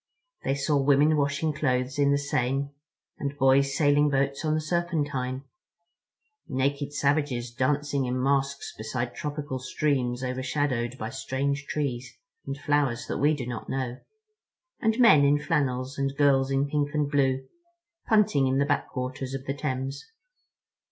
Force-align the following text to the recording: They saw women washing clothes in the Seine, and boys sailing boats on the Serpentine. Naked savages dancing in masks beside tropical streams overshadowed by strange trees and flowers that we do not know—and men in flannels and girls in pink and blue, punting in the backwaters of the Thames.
They 0.43 0.55
saw 0.55 0.81
women 0.81 1.15
washing 1.15 1.53
clothes 1.53 1.99
in 1.99 2.09
the 2.09 2.17
Seine, 2.17 2.71
and 3.19 3.37
boys 3.37 3.77
sailing 3.77 4.09
boats 4.09 4.43
on 4.43 4.55
the 4.55 4.59
Serpentine. 4.59 5.43
Naked 6.47 6.91
savages 6.91 7.51
dancing 7.51 8.05
in 8.05 8.19
masks 8.19 8.73
beside 8.75 9.13
tropical 9.13 9.59
streams 9.59 10.23
overshadowed 10.23 10.97
by 10.97 11.11
strange 11.11 11.65
trees 11.67 12.17
and 12.47 12.57
flowers 12.57 13.05
that 13.05 13.19
we 13.19 13.35
do 13.35 13.45
not 13.45 13.69
know—and 13.69 14.97
men 14.97 15.23
in 15.23 15.37
flannels 15.37 15.99
and 15.99 16.17
girls 16.17 16.49
in 16.49 16.67
pink 16.67 16.95
and 16.95 17.11
blue, 17.11 17.45
punting 18.07 18.47
in 18.47 18.57
the 18.57 18.65
backwaters 18.65 19.35
of 19.35 19.45
the 19.45 19.53
Thames. 19.53 20.03